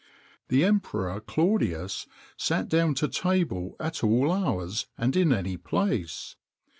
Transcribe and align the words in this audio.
The 0.47 0.63
Emperor 0.65 1.19
Claudius 1.21 2.07
sat 2.35 2.67
down 2.67 2.95
to 2.95 3.07
table 3.07 3.75
at 3.79 4.03
all 4.03 4.31
hours 4.31 4.87
and 4.97 5.15
in 5.15 5.31
any 5.31 5.57
place. 5.57 6.37